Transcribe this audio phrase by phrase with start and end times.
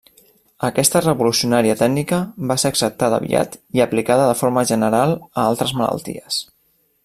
[0.67, 2.19] Aquesta revolucionària tècnica
[2.53, 6.43] va ser acceptada aviat i aplicada de forma general a altres malalties.